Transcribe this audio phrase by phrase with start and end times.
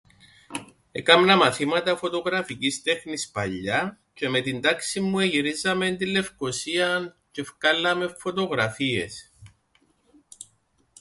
[0.91, 8.15] Έκαμνα μαθήματα φωτογραφικής τέχνης παλιά, τζ̆αι με την τάξην μου εγυρίζαμεν την Λευκωσίαν τζ̆ι εφκάλλαμεν
[8.17, 9.31] φωτογραφίες.